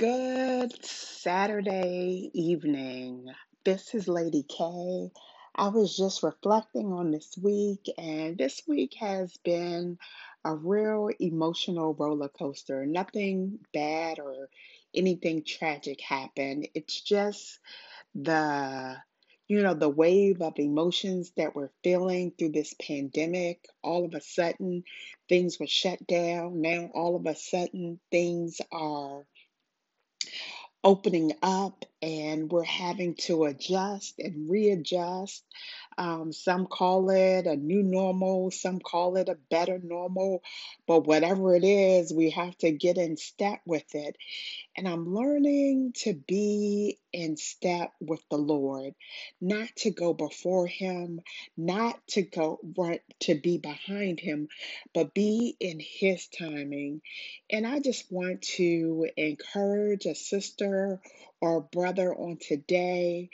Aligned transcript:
Good 0.00 0.82
Saturday 0.82 2.30
evening. 2.32 3.26
This 3.64 3.94
is 3.94 4.08
Lady 4.08 4.44
K. 4.44 5.10
I 5.54 5.68
was 5.68 5.94
just 5.94 6.22
reflecting 6.22 6.90
on 6.90 7.10
this 7.10 7.36
week, 7.36 7.86
and 7.98 8.38
this 8.38 8.62
week 8.66 8.94
has 8.98 9.36
been 9.44 9.98
a 10.42 10.54
real 10.54 11.10
emotional 11.20 11.92
roller 11.92 12.30
coaster. 12.30 12.86
Nothing 12.86 13.58
bad 13.74 14.20
or 14.20 14.48
anything 14.94 15.44
tragic 15.44 16.00
happened. 16.00 16.68
It's 16.74 16.98
just 17.02 17.60
the 18.14 18.96
you 19.48 19.62
know 19.62 19.74
the 19.74 19.88
wave 19.88 20.40
of 20.42 20.58
emotions 20.58 21.32
that 21.36 21.54
we're 21.54 21.70
feeling 21.84 22.32
through 22.38 22.50
this 22.52 22.74
pandemic 22.80 23.66
all 23.82 24.04
of 24.04 24.14
a 24.14 24.20
sudden 24.20 24.84
things 25.28 25.58
were 25.60 25.66
shut 25.66 26.04
down 26.06 26.60
now 26.60 26.90
all 26.94 27.16
of 27.16 27.26
a 27.26 27.34
sudden 27.36 28.00
things 28.10 28.60
are 28.72 29.24
opening 30.84 31.32
up 31.42 31.84
and 32.02 32.50
we're 32.50 32.64
having 32.64 33.14
to 33.14 33.44
adjust 33.44 34.18
and 34.18 34.50
readjust. 34.50 35.44
Um, 35.98 36.32
some 36.32 36.66
call 36.66 37.10
it 37.10 37.46
a 37.46 37.56
new 37.56 37.82
normal, 37.82 38.50
some 38.50 38.80
call 38.80 39.16
it 39.16 39.28
a 39.28 39.36
better 39.50 39.78
normal, 39.82 40.42
but 40.86 41.06
whatever 41.06 41.54
it 41.54 41.64
is, 41.64 42.12
we 42.12 42.30
have 42.30 42.56
to 42.58 42.72
get 42.72 42.98
in 42.98 43.16
step 43.16 43.60
with 43.66 43.94
it. 43.94 44.16
And 44.76 44.88
I'm 44.88 45.14
learning 45.14 45.92
to 46.04 46.14
be 46.14 46.98
in 47.12 47.36
step 47.36 47.92
with 48.00 48.22
the 48.30 48.38
Lord, 48.38 48.94
not 49.40 49.68
to 49.78 49.90
go 49.90 50.14
before 50.14 50.66
Him, 50.66 51.20
not 51.56 51.96
to 52.08 52.22
go 52.22 52.60
right 52.76 53.02
to 53.20 53.34
be 53.34 53.58
behind 53.58 54.20
Him, 54.20 54.48
but 54.94 55.12
be 55.12 55.56
in 55.60 55.80
His 55.80 56.26
timing. 56.28 57.02
And 57.50 57.66
I 57.66 57.80
just 57.80 58.10
want 58.10 58.42
to 58.56 59.08
encourage 59.16 60.06
a 60.06 60.14
sister 60.14 61.00
or 61.40 61.60
brother 61.60 62.14
on 62.14 62.38
today 62.40 63.30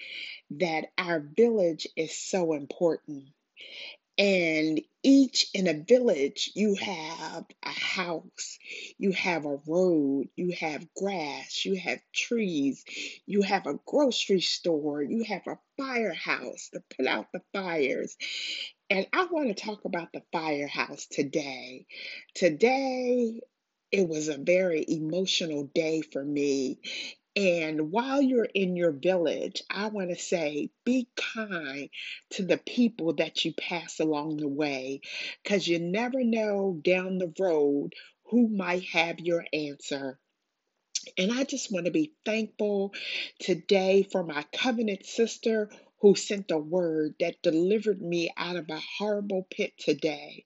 that 0.50 0.86
our 0.96 1.20
village 1.20 1.86
is 1.96 2.16
so 2.16 2.52
important. 2.52 3.24
And 4.18 4.80
each 5.02 5.48
in 5.52 5.68
a 5.68 5.74
village, 5.74 6.50
you 6.54 6.74
have 6.76 7.44
a 7.62 7.70
house, 7.70 8.58
you 8.96 9.12
have 9.12 9.44
a 9.44 9.58
road, 9.66 10.28
you 10.36 10.52
have 10.58 10.88
grass, 10.94 11.66
you 11.66 11.76
have 11.76 12.00
trees, 12.14 12.82
you 13.26 13.42
have 13.42 13.66
a 13.66 13.78
grocery 13.84 14.40
store, 14.40 15.02
you 15.02 15.24
have 15.24 15.46
a 15.46 15.58
firehouse 15.76 16.70
to 16.72 16.82
put 16.96 17.06
out 17.06 17.26
the 17.32 17.42
fires. 17.52 18.16
And 18.88 19.06
I 19.12 19.26
want 19.26 19.48
to 19.48 19.62
talk 19.62 19.84
about 19.84 20.12
the 20.14 20.22
firehouse 20.32 21.06
today. 21.10 21.86
Today, 22.34 23.40
it 23.92 24.08
was 24.08 24.28
a 24.28 24.38
very 24.38 24.84
emotional 24.88 25.70
day 25.74 26.00
for 26.00 26.24
me 26.24 26.78
and 27.36 27.92
while 27.92 28.22
you're 28.22 28.48
in 28.54 28.76
your 28.76 28.92
village, 28.92 29.62
I 29.68 29.88
want 29.88 30.08
to 30.08 30.16
say 30.16 30.70
be 30.84 31.06
kind 31.16 31.90
to 32.30 32.42
the 32.42 32.56
people 32.56 33.12
that 33.14 33.44
you 33.44 33.52
pass 33.52 34.00
along 34.00 34.38
the 34.38 34.48
way 34.48 35.02
because 35.42 35.68
you 35.68 35.78
never 35.78 36.24
know 36.24 36.80
down 36.82 37.18
the 37.18 37.32
road 37.38 37.92
who 38.30 38.48
might 38.48 38.84
have 38.84 39.20
your 39.20 39.44
answer. 39.52 40.18
And 41.18 41.30
I 41.30 41.44
just 41.44 41.70
want 41.70 41.86
to 41.86 41.92
be 41.92 42.14
thankful 42.24 42.94
today 43.38 44.02
for 44.10 44.24
my 44.24 44.44
covenant 44.54 45.04
sister 45.04 45.70
who 46.00 46.14
sent 46.16 46.50
a 46.52 46.58
word 46.58 47.14
that 47.20 47.42
delivered 47.42 48.02
me 48.02 48.32
out 48.36 48.56
of 48.56 48.68
a 48.70 48.80
horrible 48.98 49.46
pit 49.50 49.72
today. 49.78 50.44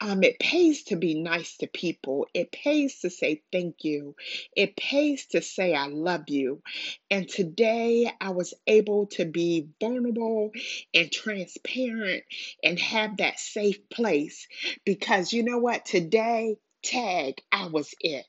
Um, 0.00 0.22
it 0.24 0.38
pays 0.40 0.84
to 0.86 0.96
be 0.96 1.16
nice 1.16 1.58
to 1.58 1.68
people. 1.68 2.28
It 2.34 2.52
pays 2.52 3.00
to 3.00 3.10
say 3.10 3.42
thank 3.52 3.84
you. 3.84 4.16
It 4.56 4.76
pays 4.76 5.26
to 5.28 5.42
say 5.42 5.74
I 5.74 5.88
love 5.88 6.30
you. 6.30 6.62
And 7.10 7.28
today 7.28 8.12
I 8.22 8.30
was 8.30 8.54
able 8.68 9.08
to 9.14 9.26
be 9.26 9.68
vulnerable 9.80 10.52
and 10.94 11.12
transparent 11.12 12.24
and 12.64 12.80
have 12.80 13.18
that 13.18 13.40
safe 13.40 13.90
place 13.90 14.48
because 14.86 15.34
you 15.34 15.44
know 15.44 15.58
what? 15.58 15.86
Today, 15.86 16.58
tag, 16.84 17.36
I 17.52 17.68
was 17.68 17.94
it. 18.00 18.26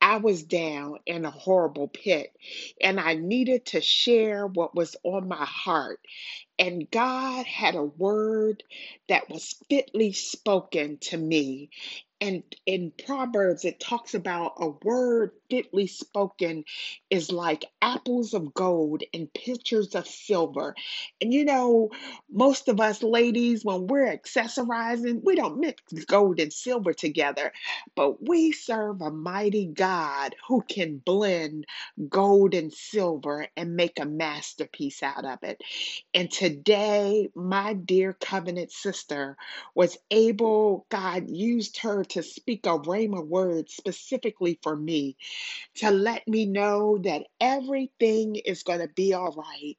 I 0.00 0.18
was 0.18 0.42
down 0.44 0.98
in 1.06 1.24
a 1.24 1.30
horrible 1.30 1.88
pit 1.88 2.32
and 2.80 3.00
I 3.00 3.14
needed 3.14 3.66
to 3.66 3.80
share 3.80 4.46
what 4.46 4.74
was 4.74 4.96
on 5.04 5.28
my 5.28 5.44
heart. 5.44 6.00
And 6.60 6.90
God 6.90 7.46
had 7.46 7.76
a 7.76 7.84
word 7.84 8.64
that 9.08 9.30
was 9.30 9.56
fitly 9.70 10.12
spoken 10.14 10.98
to 11.02 11.18
me. 11.18 11.70
And 12.22 12.44
in 12.66 12.92
Proverbs, 13.06 13.66
it 13.66 13.80
talks 13.80 14.14
about 14.14 14.54
a 14.58 14.70
word 14.70 15.32
fitly 15.50 15.86
spoken 15.88 16.64
is 17.10 17.32
like 17.32 17.66
apples 17.82 18.34
of 18.34 18.54
gold 18.54 19.04
and 19.14 19.32
pitchers 19.34 19.94
of 19.94 20.08
silver. 20.08 20.74
And 21.22 21.34
you 21.34 21.46
know, 21.46 21.90
most 22.32 22.68
of 22.70 22.80
us 22.80 23.04
ladies, 23.04 23.64
when 23.66 23.88
we're 23.88 24.16
accessorizing, 24.16 25.22
we 25.24 25.36
don't 25.36 25.60
mix 25.60 25.82
gold 26.06 26.40
and 26.40 26.52
silver 26.52 26.94
together, 26.94 27.52
but 27.96 28.28
we 28.28 28.52
serve 28.52 29.02
a 29.02 29.12
mighty 29.12 29.66
God 29.68 30.36
who 30.48 30.62
can 30.62 30.98
blend 30.98 31.66
gold 32.10 32.54
and 32.54 32.74
silver 32.74 33.48
and 33.58 33.76
make 33.76 34.00
a 34.00 34.06
masterpiece 34.06 35.04
out 35.04 35.26
of 35.26 35.40
it. 35.44 35.62
And 36.14 36.30
today, 36.30 36.49
my 37.36 37.74
dear 37.74 38.14
covenant 38.14 38.72
sister 38.72 39.36
was 39.74 39.98
able, 40.10 40.86
God 40.90 41.28
used 41.28 41.78
her 41.80 42.04
to 42.04 42.22
speak 42.22 42.66
a 42.66 42.78
rhema 42.78 43.26
word 43.26 43.70
specifically 43.70 44.58
for 44.62 44.76
me 44.76 45.16
to 45.76 45.90
let 45.90 46.26
me 46.28 46.46
know 46.46 46.98
that 46.98 47.24
everything 47.40 48.36
is 48.36 48.64
going 48.64 48.80
to 48.80 48.88
be 48.88 49.14
all 49.14 49.32
right. 49.32 49.76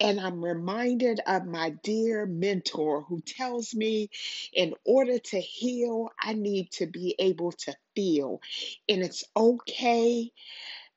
And 0.00 0.20
I'm 0.20 0.44
reminded 0.44 1.20
of 1.26 1.46
my 1.46 1.70
dear 1.84 2.26
mentor 2.26 3.02
who 3.02 3.22
tells 3.22 3.74
me 3.74 4.10
in 4.52 4.74
order 4.84 5.18
to 5.18 5.40
heal, 5.40 6.10
I 6.20 6.34
need 6.34 6.72
to 6.72 6.86
be 6.86 7.14
able 7.18 7.52
to 7.52 7.74
feel. 7.94 8.40
And 8.88 9.02
it's 9.02 9.24
okay 9.36 10.30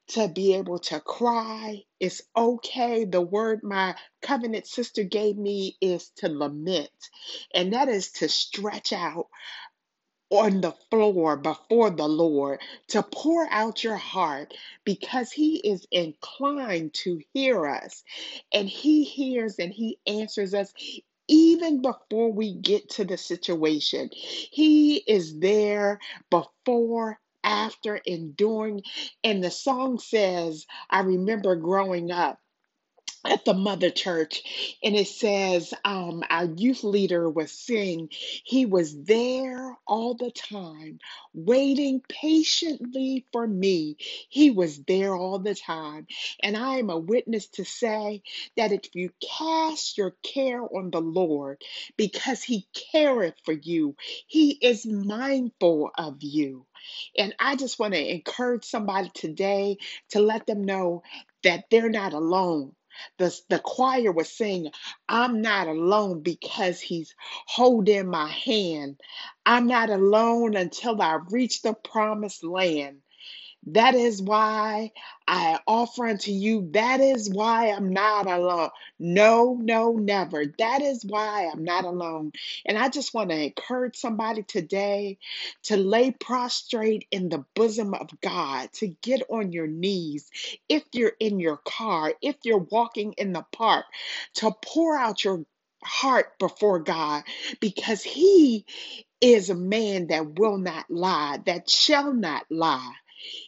to 0.09 0.28
be 0.28 0.56
able 0.56 0.80
to 0.80 1.00
cry. 1.00 1.84
It's 2.00 2.22
okay. 2.36 3.06
The 3.06 3.22
word 3.22 3.64
my 3.64 3.96
covenant 4.22 4.68
sister 4.68 5.03
gave 5.03 5.38
me 5.38 5.78
is 5.81 6.09
to 6.18 6.30
lament, 6.30 6.91
and 7.53 7.74
that 7.74 7.90
is 7.90 8.12
to 8.13 8.30
stretch 8.30 8.94
out 8.94 9.28
on 10.30 10.62
the 10.62 10.74
floor 10.92 11.38
before 11.38 11.90
the 11.92 12.08
Lord, 12.08 12.59
to 12.90 13.03
pour 13.03 13.47
out 13.52 13.84
your 13.84 13.97
heart 13.97 14.53
because 14.84 15.31
He 15.31 15.58
is 15.58 15.88
inclined 15.92 16.94
to 16.96 17.22
hear 17.34 17.68
us, 17.68 18.03
and 18.53 18.68
He 18.69 19.03
hears 19.03 19.59
and 19.59 19.74
He 19.74 20.00
answers 20.08 20.53
us. 20.53 20.74
Even 21.30 21.81
before 21.81 22.31
we 22.34 22.53
get 22.53 22.90
to 22.92 23.06
the 23.06 23.18
situation, 23.18 24.09
He 24.13 24.97
is 24.97 25.40
there 25.40 26.00
before 26.30 27.19
after 27.44 27.98
enduring. 28.06 28.84
And 29.24 29.44
the 29.44 29.52
song 29.52 30.00
says, 30.00 30.66
I 30.90 31.02
remember 31.02 31.56
growing 31.56 32.12
up 32.12 32.40
at 33.25 33.45
the 33.45 33.53
mother 33.53 33.89
church 33.89 34.78
and 34.84 34.95
it 34.95 35.07
says 35.07 35.73
um, 35.85 36.23
our 36.29 36.45
youth 36.45 36.84
leader 36.84 37.29
was 37.29 37.51
saying 37.51 38.09
he 38.44 38.66
was 38.66 38.95
there 39.03 39.78
all 39.88 40.16
the 40.16 40.31
time 40.31 41.00
waiting 41.33 42.01
patiently 42.07 43.25
for 43.31 43.47
me. 43.47 43.97
He 44.29 44.51
was 44.51 44.79
there 44.83 45.16
all 45.16 45.39
the 45.39 45.56
time. 45.56 46.07
And 46.41 46.57
i 46.57 46.78
am 46.78 46.89
a 46.89 46.97
witness 46.97 47.47
to 47.50 47.63
say 47.66 48.23
that 48.57 48.72
if 48.72 48.94
you 48.94 49.12
cast 49.38 49.97
your 49.97 50.16
care 50.23 50.62
on 50.62 50.91
the 50.91 51.01
lord 51.01 51.62
because 51.97 52.44
he 52.44 52.67
careth 52.91 53.35
for 53.45 53.53
you 53.53 53.95
he 54.28 54.51
is 54.51 54.85
mindful 54.85 55.91
of 55.97 56.17
you. 56.22 56.65
And 57.18 57.36
i 57.39 57.56
just 57.56 57.80
want 57.80 57.94
to 57.94 58.12
encourage 58.13 58.65
somebody 58.65 59.09
today 59.13 59.77
to 60.09 60.19
let 60.19 60.45
them 60.45 60.63
know 60.63 61.03
that 61.44 61.65
they're 61.69 61.89
not 61.89 62.13
alone 62.13 62.74
the, 63.19 63.38
the 63.50 63.60
choir 63.60 64.12
was 64.12 64.31
saying, 64.31 64.72
I'm 65.10 65.42
not 65.44 65.68
alone 65.69 66.24
because 66.24 66.81
he's 66.81 67.16
holding 67.48 68.07
my 68.10 68.30
hand. 68.30 69.00
I'm 69.45 69.68
not 69.68 69.92
alone 69.92 70.57
until 70.57 71.01
I 71.01 71.19
reach 71.31 71.63
the 71.63 71.75
promised 71.75 72.44
land. 72.45 73.00
That 73.68 73.95
is 73.95 74.21
why 74.21 74.92
I 75.27 75.60
offer 75.68 76.07
unto 76.07 76.31
you. 76.31 76.69
That 76.74 77.01
is 77.01 77.30
why 77.30 77.69
I'm 77.71 77.92
not 77.92 78.27
alone. 78.27 78.69
No, 79.00 79.57
no, 79.62 79.94
never. 79.94 80.45
That 80.60 80.81
is 80.81 81.06
why 81.06 81.50
I'm 81.54 81.63
not 81.63 81.86
alone. 81.86 82.33
And 82.65 82.77
I 82.77 82.89
just 82.89 83.13
want 83.13 83.30
to 83.31 83.38
encourage 83.42 83.98
somebody 83.98 84.44
today 84.44 85.19
to 85.63 85.77
lay 85.77 86.12
prostrate 86.12 87.07
in 87.12 87.30
the 87.30 87.45
bosom 87.56 87.94
of 87.94 88.10
God, 88.21 88.71
to 88.75 88.88
get 89.04 89.24
on 89.30 89.51
your 89.54 89.68
knees. 89.68 90.30
If 90.69 90.83
you're 90.94 91.13
in 91.19 91.39
your 91.39 91.57
car, 91.57 92.13
if 92.21 92.38
you're 92.44 92.57
walking 92.60 93.13
in 93.18 93.33
the 93.33 93.45
park, 93.54 93.86
to 94.36 94.51
pour 94.65 94.98
out 94.98 95.24
your 95.24 95.45
heart 95.83 96.39
before 96.39 96.80
God 96.80 97.24
because 97.62 98.04
He 98.04 98.65
is 99.21 99.51
a 99.51 99.56
man 99.56 100.07
that 100.10 100.39
will 100.39 100.60
not 100.60 100.92
lie, 100.92 101.39
that 101.48 101.69
shall 101.69 102.13
not 102.13 102.45
lie. 102.51 102.94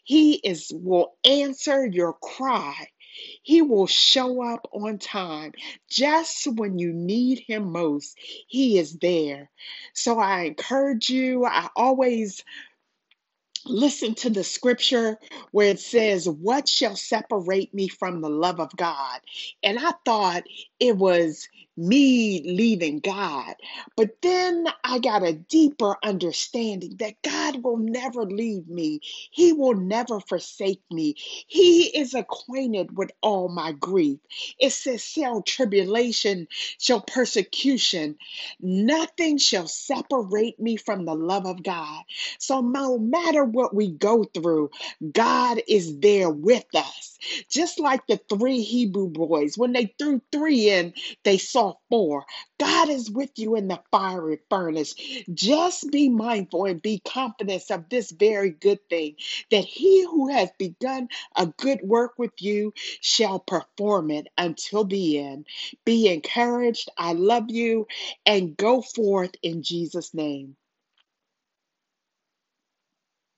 He 0.03 0.35
is 0.35 0.71
will 0.73 1.15
answer 1.23 1.85
your 1.85 2.13
cry. 2.13 2.87
He 3.43 3.61
will 3.61 3.87
show 3.87 4.43
up 4.43 4.67
on 4.73 4.99
time. 4.99 5.53
Just 5.89 6.47
when 6.47 6.79
you 6.79 6.91
need 6.91 7.39
him 7.39 7.71
most, 7.71 8.17
he 8.47 8.77
is 8.77 8.97
there. 8.97 9.49
So 9.93 10.19
I 10.19 10.43
encourage 10.43 11.09
you. 11.09 11.45
I 11.45 11.69
always 11.75 12.43
listen 13.65 14.15
to 14.15 14.29
the 14.29 14.43
scripture 14.43 15.17
where 15.51 15.69
it 15.69 15.79
says, 15.79 16.27
What 16.27 16.67
shall 16.67 16.95
separate 16.95 17.73
me 17.73 17.87
from 17.87 18.21
the 18.21 18.29
love 18.29 18.59
of 18.59 18.75
God? 18.75 19.21
And 19.63 19.79
I 19.79 19.91
thought 20.05 20.43
it 20.79 20.97
was 20.97 21.47
me 21.77 22.41
leaving 22.45 22.99
God. 22.99 23.55
But 23.95 24.21
then 24.21 24.67
I 24.83 24.99
got 24.99 25.23
a 25.23 25.33
deeper 25.33 25.97
understanding 26.03 26.97
that 26.99 27.21
God 27.23 27.63
will 27.63 27.77
never 27.77 28.23
leave 28.25 28.67
me, 28.67 29.01
He 29.31 29.53
will 29.53 29.75
never 29.75 30.19
forsake 30.19 30.81
me. 30.91 31.15
He 31.47 31.83
is 31.97 32.13
acquainted 32.13 32.97
with 32.97 33.11
all 33.21 33.49
my 33.49 33.73
grief. 33.73 34.19
It 34.59 34.71
says, 34.71 35.03
Shall 35.03 35.41
tribulation, 35.41 36.47
shall 36.79 37.01
persecution, 37.01 38.17
nothing 38.59 39.37
shall 39.37 39.67
separate 39.67 40.59
me 40.59 40.77
from 40.77 41.05
the 41.05 41.15
love 41.15 41.45
of 41.45 41.63
God. 41.63 42.03
So 42.39 42.61
no 42.61 42.97
matter 42.97 43.43
what 43.43 43.75
we 43.75 43.91
go 43.91 44.23
through, 44.23 44.71
God 45.13 45.61
is 45.67 45.99
there 45.99 46.29
with 46.29 46.65
us. 46.75 47.17
Just 47.49 47.79
like 47.79 48.05
the 48.07 48.19
three 48.29 48.61
Hebrew 48.61 49.09
boys, 49.09 49.57
when 49.57 49.73
they 49.73 49.93
threw 49.97 50.21
three 50.31 50.69
in, 50.69 50.93
they 51.23 51.37
saw 51.37 51.64
four. 51.89 52.25
God 52.59 52.89
is 52.89 53.11
with 53.11 53.31
you 53.37 53.55
in 53.55 53.67
the 53.67 53.81
fiery 53.91 54.39
furnace. 54.49 54.95
Just 55.33 55.91
be 55.91 56.09
mindful 56.09 56.65
and 56.65 56.81
be 56.81 57.01
confident 57.05 57.63
of 57.71 57.89
this 57.89 58.11
very 58.11 58.51
good 58.51 58.79
thing 58.89 59.15
that 59.51 59.65
he 59.65 60.03
who 60.05 60.29
has 60.29 60.49
begun 60.59 61.09
a 61.35 61.47
good 61.47 61.81
work 61.83 62.13
with 62.17 62.33
you 62.39 62.73
shall 63.01 63.39
perform 63.39 64.11
it 64.11 64.27
until 64.37 64.83
the 64.85 65.19
end. 65.19 65.47
Be 65.85 66.11
encouraged. 66.13 66.89
I 66.97 67.13
love 67.13 67.45
you 67.49 67.87
and 68.25 68.57
go 68.57 68.81
forth 68.81 69.31
in 69.43 69.63
Jesus' 69.63 70.13
name. 70.13 70.55